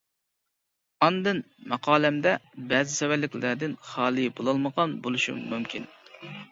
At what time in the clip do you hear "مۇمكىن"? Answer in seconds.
5.55-5.93